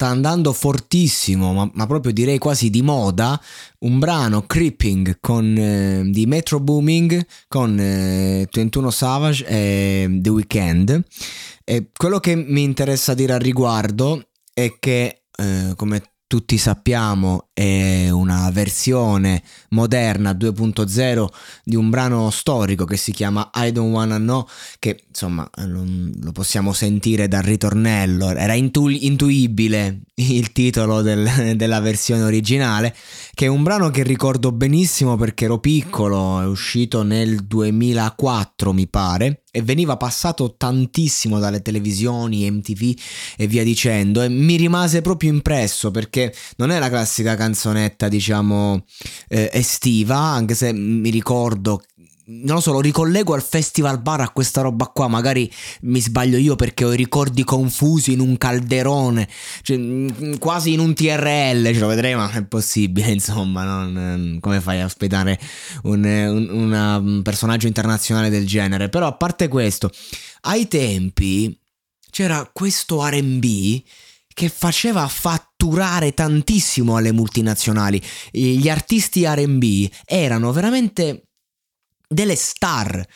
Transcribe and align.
Sta 0.00 0.06
andando 0.06 0.54
fortissimo, 0.54 1.52
ma, 1.52 1.70
ma, 1.74 1.86
proprio 1.86 2.10
direi 2.10 2.38
quasi 2.38 2.70
di 2.70 2.80
moda, 2.80 3.38
un 3.80 3.98
brano 3.98 4.46
Creeping 4.46 5.18
con, 5.20 5.54
eh, 5.54 6.04
di 6.06 6.24
Metro 6.24 6.58
Booming 6.58 7.22
con 7.48 7.78
eh, 7.78 8.48
21 8.50 8.90
Savage 8.90 9.44
e 9.46 10.08
The 10.10 10.30
Weeknd. 10.30 11.04
E 11.64 11.90
quello 11.94 12.18
che 12.18 12.34
mi 12.34 12.62
interessa 12.62 13.12
dire 13.12 13.34
al 13.34 13.40
riguardo 13.40 14.28
è 14.54 14.74
che, 14.78 15.24
eh, 15.36 15.74
come 15.76 16.02
tutti 16.30 16.58
sappiamo 16.58 17.48
è 17.52 18.08
una 18.08 18.48
versione 18.52 19.42
moderna 19.70 20.30
2.0 20.30 21.26
di 21.64 21.74
un 21.74 21.90
brano 21.90 22.30
storico 22.30 22.84
che 22.84 22.96
si 22.96 23.10
chiama 23.10 23.50
I 23.52 23.72
Don't 23.72 23.92
Wanna 23.92 24.18
Know 24.18 24.46
che 24.78 25.02
insomma 25.08 25.50
lo 25.66 26.30
possiamo 26.30 26.72
sentire 26.72 27.26
dal 27.26 27.42
ritornello. 27.42 28.30
Era 28.30 28.54
intu- 28.54 28.96
intuibile 29.02 30.02
il 30.14 30.52
titolo 30.52 31.02
del, 31.02 31.56
della 31.56 31.80
versione 31.80 32.22
originale 32.22 32.94
che 33.34 33.46
è 33.46 33.48
un 33.48 33.64
brano 33.64 33.90
che 33.90 34.04
ricordo 34.04 34.52
benissimo 34.52 35.16
perché 35.16 35.46
ero 35.46 35.58
piccolo 35.58 36.40
è 36.40 36.46
uscito 36.46 37.02
nel 37.02 37.44
2004 37.44 38.72
mi 38.72 38.86
pare 38.86 39.42
e 39.50 39.62
veniva 39.62 39.96
passato 39.96 40.54
tantissimo 40.56 41.38
dalle 41.38 41.62
televisioni, 41.62 42.50
MTV 42.50 42.98
e 43.36 43.46
via 43.46 43.64
dicendo 43.64 44.22
e 44.22 44.28
mi 44.28 44.56
rimase 44.56 45.02
proprio 45.02 45.30
impresso 45.30 45.90
perché 45.90 46.34
non 46.56 46.70
è 46.70 46.78
la 46.78 46.88
classica 46.88 47.34
canzonetta 47.34 48.08
diciamo 48.08 48.84
eh, 49.28 49.50
estiva 49.52 50.16
anche 50.16 50.54
se 50.54 50.72
mi 50.72 51.10
ricordo 51.10 51.82
non 52.30 52.56
lo 52.56 52.60
so, 52.60 52.70
lo 52.70 52.80
ricollego 52.80 53.34
al 53.34 53.42
festival 53.42 54.00
bar 54.00 54.20
a 54.20 54.30
questa 54.30 54.60
roba 54.60 54.86
qua, 54.86 55.08
magari 55.08 55.50
mi 55.82 56.00
sbaglio 56.00 56.38
io 56.38 56.54
perché 56.54 56.84
ho 56.84 56.92
i 56.92 56.96
ricordi 56.96 57.42
confusi 57.42 58.12
in 58.12 58.20
un 58.20 58.38
calderone, 58.38 59.28
cioè, 59.62 59.76
mm, 59.76 60.34
quasi 60.38 60.72
in 60.72 60.78
un 60.78 60.94
TRL, 60.94 61.72
ce 61.72 61.80
lo 61.80 61.88
vedremo, 61.88 62.20
ma 62.20 62.32
è 62.32 62.44
possibile, 62.44 63.10
insomma, 63.12 63.64
non, 63.64 64.38
come 64.40 64.60
fai 64.60 64.80
a 64.80 64.84
ospitare 64.84 65.38
un, 65.82 66.04
un, 66.04 66.72
un 66.72 67.22
personaggio 67.22 67.66
internazionale 67.66 68.30
del 68.30 68.46
genere? 68.46 68.88
Però 68.88 69.06
a 69.06 69.16
parte 69.16 69.48
questo, 69.48 69.90
ai 70.42 70.68
tempi 70.68 71.58
c'era 72.10 72.48
questo 72.52 73.04
RB 73.04 73.44
che 74.32 74.48
faceva 74.48 75.06
fatturare 75.08 76.14
tantissimo 76.14 76.96
alle 76.96 77.12
multinazionali. 77.12 78.00
Gli 78.30 78.68
artisti 78.68 79.26
RB 79.26 79.90
erano 80.06 80.52
veramente 80.52 81.29
delle 82.12 82.34
star 82.34 83.06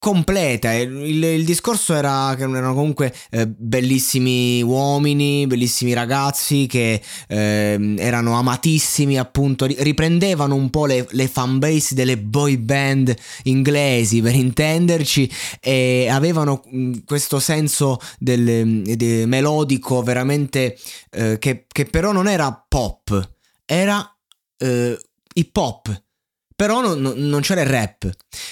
completa. 0.00 0.72
Il, 0.72 1.22
il, 1.22 1.44
discorso 1.44 1.94
era 1.94 2.34
che 2.34 2.44
erano 2.44 2.74
comunque 2.74 3.14
eh, 3.30 3.46
bellissimi 3.46 4.62
uomini, 4.62 5.46
bellissimi 5.46 5.92
ragazzi 5.92 6.66
che 6.66 7.02
eh, 7.28 7.94
erano 7.98 8.32
amatissimi, 8.32 9.18
appunto, 9.18 9.66
riprendevano 9.66 10.54
un 10.54 10.70
po' 10.70 10.86
le, 10.86 11.06
le 11.10 11.28
fanbase 11.28 11.94
delle 11.94 12.16
boy 12.16 12.56
band 12.56 13.14
inglesi 13.44 14.22
per 14.22 14.34
intenderci 14.34 15.30
e 15.60 16.08
avevano 16.10 16.64
mm, 16.74 16.94
questo 17.04 17.38
senso 17.38 18.00
del, 18.18 18.82
del 18.82 19.28
melodico 19.28 20.02
veramente 20.02 20.78
eh, 21.10 21.38
che, 21.38 21.66
che, 21.68 21.84
però 21.84 22.10
non 22.10 22.26
era 22.26 22.64
pop, 22.66 23.32
era 23.66 24.16
eh, 24.56 24.98
hip 25.34 25.56
hop 25.56 26.08
però 26.60 26.82
non, 26.82 27.14
non, 27.16 27.40
c'era 27.40 27.62
il 27.62 27.68
rap. 27.68 28.10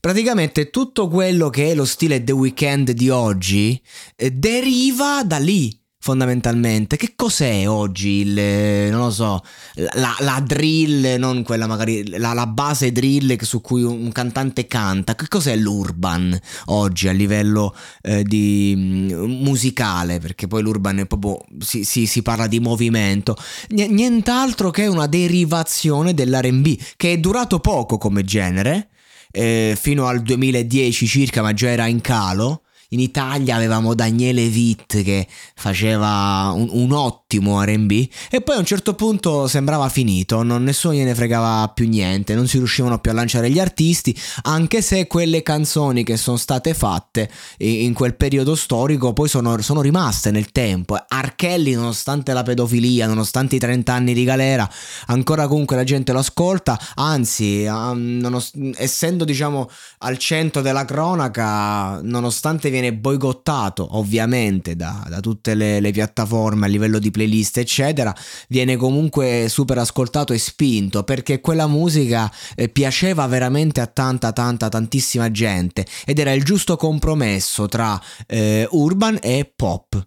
Praticamente 0.00 0.70
tutto 0.70 1.06
quello 1.06 1.50
che 1.50 1.72
è 1.72 1.74
lo 1.74 1.84
stile 1.84 2.24
The 2.24 2.32
Weeknd 2.32 2.92
di 2.92 3.10
oggi 3.10 3.78
eh, 4.16 4.30
deriva 4.30 5.22
da 5.22 5.36
lì 5.36 5.78
fondamentalmente. 6.00 6.96
Che 6.96 7.12
cos'è 7.14 7.68
oggi 7.68 8.22
il, 8.22 8.90
non 8.90 9.00
lo 9.00 9.10
so, 9.10 9.42
la, 9.74 10.16
la 10.20 10.42
drill, 10.44 11.16
non 11.18 11.42
quella 11.42 11.66
magari, 11.66 12.08
la, 12.18 12.32
la, 12.32 12.46
base 12.46 12.90
drill 12.90 13.38
su 13.40 13.60
cui 13.60 13.82
un 13.82 14.10
cantante 14.10 14.66
canta. 14.66 15.14
Che 15.14 15.28
cos'è 15.28 15.54
l'urban 15.56 16.36
oggi 16.66 17.06
a 17.06 17.12
livello 17.12 17.74
eh, 18.02 18.24
di 18.24 18.74
mm, 18.76 19.10
musicale? 19.42 20.18
Perché 20.18 20.46
poi 20.46 20.62
l'urban 20.62 20.98
è 20.98 21.06
proprio, 21.06 21.44
si, 21.60 21.84
si, 21.84 22.06
si 22.06 22.22
parla 22.22 22.46
di 22.46 22.58
movimento. 22.58 23.36
Nient'altro 23.68 24.70
che 24.70 24.86
una 24.86 25.06
derivazione 25.06 26.14
dell'R&B, 26.14 26.78
che 26.96 27.12
è 27.12 27.18
durato 27.18 27.60
poco 27.60 27.98
come 27.98 28.24
genere, 28.24 28.88
eh, 29.30 29.76
fino 29.78 30.06
al 30.06 30.22
2010 30.22 31.06
circa, 31.06 31.42
ma 31.42 31.52
già 31.52 31.68
era 31.68 31.86
in 31.86 32.00
calo 32.00 32.62
in 32.90 33.00
Italia 33.00 33.56
avevamo 33.56 33.94
Daniele 33.94 34.46
Witt 34.46 35.02
che 35.02 35.26
faceva 35.54 36.52
un, 36.54 36.68
un 36.70 36.92
ottimo 36.92 37.62
RB 37.62 37.90
e 38.30 38.40
poi 38.40 38.56
a 38.56 38.58
un 38.58 38.64
certo 38.64 38.94
punto 38.94 39.46
sembrava 39.46 39.88
finito, 39.88 40.42
non, 40.42 40.62
nessuno 40.62 40.94
gliene 40.94 41.14
fregava 41.14 41.68
più 41.68 41.88
niente, 41.88 42.34
non 42.34 42.46
si 42.48 42.58
riuscivano 42.58 42.98
più 42.98 43.10
a 43.10 43.14
lanciare 43.14 43.50
gli 43.50 43.58
artisti, 43.58 44.16
anche 44.42 44.82
se 44.82 45.06
quelle 45.06 45.42
canzoni 45.42 46.02
che 46.02 46.16
sono 46.16 46.36
state 46.36 46.74
fatte 46.74 47.30
in 47.58 47.92
quel 47.94 48.16
periodo 48.16 48.54
storico 48.54 49.12
poi 49.12 49.28
sono, 49.28 49.60
sono 49.60 49.80
rimaste 49.80 50.30
nel 50.30 50.50
tempo. 50.50 50.96
Archelli, 51.06 51.72
nonostante 51.72 52.32
la 52.32 52.42
pedofilia, 52.42 53.06
nonostante 53.06 53.56
i 53.56 53.58
30 53.58 53.92
anni 53.92 54.14
di 54.14 54.24
galera, 54.24 54.68
ancora 55.06 55.46
comunque 55.46 55.76
la 55.76 55.84
gente 55.84 56.12
lo 56.12 56.18
ascolta, 56.18 56.78
anzi, 56.96 57.64
um, 57.68 58.40
essendo 58.76 59.24
diciamo 59.24 59.68
al 59.98 60.18
centro 60.18 60.62
della 60.62 60.84
cronaca, 60.84 62.00
nonostante 62.02 62.70
viene 62.70 62.79
viene 62.80 62.94
boicottato 62.94 63.96
ovviamente 63.98 64.74
da, 64.74 65.04
da 65.08 65.20
tutte 65.20 65.54
le, 65.54 65.80
le, 65.80 65.90
piattaforme 65.90 66.64
a 66.66 66.68
livello 66.68 66.98
di 66.98 67.10
playlist 67.10 67.58
eccetera, 67.58 68.14
viene 68.48 68.76
comunque 68.76 69.46
super 69.48 69.78
ascoltato 69.78 70.32
e 70.32 70.38
spinto 70.38 71.02
perché 71.02 71.40
quella 71.40 71.66
musica 71.66 72.32
eh, 72.56 72.68
piaceva 72.68 73.26
veramente 73.26 73.80
a 73.80 73.86
tanta 73.86 74.32
tanta 74.32 74.68
tantissima 74.68 75.30
gente 75.30 75.86
ed 76.06 76.18
era 76.18 76.32
il 76.32 76.42
giusto 76.42 76.76
compromesso 76.76 77.66
tra 77.66 78.00
eh, 78.26 78.66
urban 78.70 79.18
e 79.20 79.50
pop. 79.54 80.02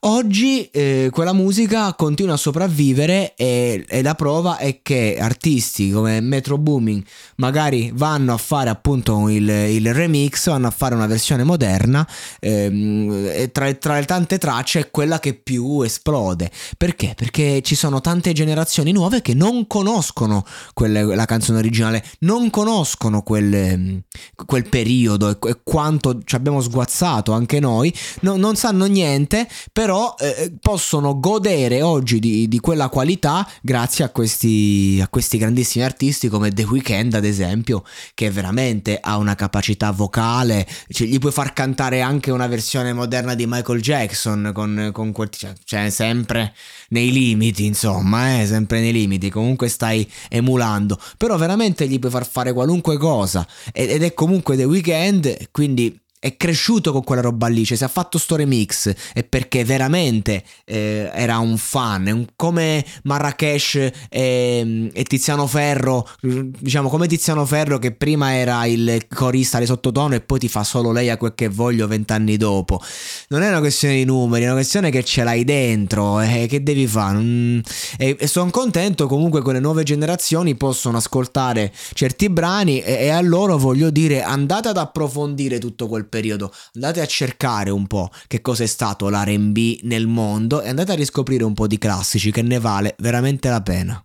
Oggi 0.00 0.68
eh, 0.70 1.08
quella 1.10 1.32
musica 1.32 1.92
continua 1.94 2.34
a 2.34 2.38
sopravvivere 2.38 3.34
e, 3.34 3.84
e 3.88 4.02
la 4.02 4.14
prova 4.14 4.58
è 4.58 4.80
che 4.82 5.18
artisti 5.20 5.90
come 5.90 6.20
Metro 6.20 6.58
Booming 6.58 7.02
magari 7.36 7.90
vanno 7.92 8.32
a 8.32 8.38
fare 8.38 8.70
appunto 8.70 9.28
il, 9.28 9.48
il 9.48 9.92
remix, 9.92 10.48
vanno 10.48 10.68
a 10.68 10.70
fare 10.70 10.94
una 10.94 11.06
versione 11.06 11.42
moderna 11.42 12.06
ehm, 12.40 13.50
tra, 13.52 13.72
tra, 13.74 13.98
le 13.98 14.04
tante 14.04 14.38
tracce 14.38 14.80
è 14.80 14.90
quella 14.90 15.18
che 15.18 15.34
più 15.34 15.82
esplode. 15.82 16.50
Perché? 16.76 17.14
Perché 17.16 17.62
ci 17.62 17.74
sono 17.74 18.00
tante 18.00 18.32
generazioni 18.32 18.92
nuove 18.92 19.22
che 19.22 19.34
non 19.34 19.66
conoscono 19.66 20.44
quelle, 20.74 21.02
la 21.02 21.24
canzone 21.24 21.58
originale, 21.58 22.04
non 22.20 22.50
conoscono 22.50 23.22
quel, 23.22 23.52
ehm, 23.52 24.00
quel 24.46 24.68
periodo 24.68 25.30
e, 25.30 25.50
e, 25.50 25.60
quanto 25.62 26.20
ci 26.24 26.34
abbiamo 26.34 26.60
sguazzato 26.60 27.32
anche 27.32 27.60
noi, 27.60 27.92
no, 28.20 28.36
non 28.36 28.56
sanno 28.56 28.86
niente, 28.86 29.48
però 29.72 30.14
eh, 30.18 30.52
possono 30.60 31.18
godere 31.18 31.82
oggi 31.82 32.18
di, 32.18 32.48
di, 32.48 32.60
quella 32.60 32.88
qualità 32.88 33.48
grazie 33.62 34.04
a 34.04 34.10
questi, 34.10 35.00
a 35.02 35.08
questi 35.08 35.38
grandissimi 35.38 35.84
artisti 35.84 36.28
come 36.28 36.52
The 36.52 36.64
Weeknd 36.64 37.14
ad 37.14 37.24
esempio, 37.24 37.84
che 38.14 38.30
veramente 38.30 38.98
ha 39.00 39.16
una 39.16 39.34
capacità 39.34 39.90
vocale, 39.90 40.66
cioè, 40.88 41.06
gli 41.06 41.18
puoi 41.18 41.32
far 41.32 41.52
cantare 41.52 42.01
anche 42.02 42.30
una 42.30 42.46
versione 42.46 42.92
moderna 42.92 43.34
di 43.34 43.46
Michael 43.46 43.80
Jackson 43.80 44.50
con, 44.52 44.90
con 44.92 45.12
quel, 45.12 45.30
cioè, 45.30 45.54
cioè, 45.64 45.90
sempre 45.90 46.54
nei 46.88 47.10
limiti, 47.10 47.64
insomma, 47.64 48.40
eh, 48.40 48.46
sempre 48.46 48.80
nei 48.80 48.92
limiti, 48.92 49.30
comunque 49.30 49.68
stai 49.68 50.10
emulando, 50.28 50.98
però 51.16 51.36
veramente 51.36 51.88
gli 51.88 51.98
puoi 51.98 52.10
far 52.10 52.26
fare 52.26 52.52
qualunque 52.52 52.98
cosa 52.98 53.46
ed 53.72 54.02
è 54.02 54.12
comunque 54.14 54.56
The 54.56 54.64
Weeknd, 54.64 55.48
quindi 55.50 56.01
è 56.22 56.36
cresciuto 56.36 56.92
con 56.92 57.02
quella 57.02 57.20
roba 57.20 57.48
lì, 57.48 57.64
cioè 57.64 57.76
si 57.76 57.82
è 57.82 57.88
fatto 57.88 58.16
sto 58.16 58.36
remix 58.36 58.94
è 59.12 59.24
perché 59.24 59.64
veramente 59.64 60.44
eh, 60.64 61.10
era 61.12 61.38
un 61.38 61.56
fan, 61.56 62.06
un, 62.06 62.26
come 62.36 62.84
Marrakesh 63.02 63.74
e, 64.08 64.88
e, 64.92 65.02
Tiziano 65.02 65.48
Ferro, 65.48 66.08
diciamo 66.20 66.88
come 66.88 67.08
Tiziano 67.08 67.44
Ferro 67.44 67.80
che 67.80 67.90
prima 67.90 68.34
era 68.36 68.66
il 68.66 69.08
corista 69.12 69.58
di 69.58 69.66
sottotono 69.66 70.14
e 70.14 70.20
poi 70.20 70.38
ti 70.38 70.48
fa 70.48 70.62
solo 70.62 70.92
lei 70.92 71.10
a 71.10 71.16
quel 71.16 71.34
che 71.34 71.48
voglio 71.48 71.88
vent'anni 71.88 72.36
dopo. 72.36 72.80
Non 73.30 73.42
è 73.42 73.48
una 73.48 73.58
questione 73.58 73.96
di 73.96 74.04
numeri, 74.04 74.44
è 74.44 74.46
una 74.46 74.54
questione 74.54 74.92
che 74.92 75.02
ce 75.02 75.24
l'hai 75.24 75.42
dentro 75.42 76.20
e 76.20 76.46
che 76.48 76.62
devi 76.62 76.86
fare. 76.86 77.18
Mm, 77.18 77.58
e, 77.98 78.16
e 78.16 78.26
sono 78.28 78.48
contento 78.50 79.08
comunque 79.08 79.42
che 79.42 79.50
le 79.50 79.58
nuove 79.58 79.82
generazioni 79.82 80.54
possono 80.54 80.98
ascoltare 80.98 81.72
certi 81.94 82.28
brani 82.28 82.80
e, 82.80 83.06
e 83.06 83.08
a 83.08 83.20
loro 83.20 83.58
voglio 83.58 83.90
dire 83.90 84.22
andate 84.22 84.68
ad 84.68 84.76
approfondire 84.76 85.58
tutto 85.58 85.88
quel 85.88 86.10
periodo, 86.12 86.52
andate 86.74 87.00
a 87.00 87.06
cercare 87.06 87.70
un 87.70 87.86
po' 87.86 88.10
che 88.26 88.42
cosa 88.42 88.64
è 88.64 88.66
stato 88.66 89.08
l'RB 89.08 89.78
nel 89.84 90.06
mondo 90.06 90.60
e 90.60 90.68
andate 90.68 90.92
a 90.92 90.96
riscoprire 90.96 91.42
un 91.42 91.54
po' 91.54 91.66
di 91.66 91.78
classici 91.78 92.30
che 92.30 92.42
ne 92.42 92.60
vale 92.60 92.94
veramente 92.98 93.48
la 93.48 93.62
pena. 93.62 94.04